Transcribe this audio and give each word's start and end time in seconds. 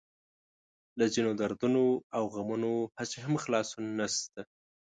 له 0.97 1.05
ځينو 1.13 1.31
دردونو 1.39 1.83
او 2.15 2.23
غمونو 2.33 2.71
هسې 2.97 3.17
هم 3.25 3.33
خلاصون 3.43 3.85
نشته. 3.99 4.41